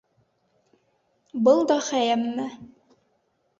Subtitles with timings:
[1.49, 2.49] Был да Хәйәмме?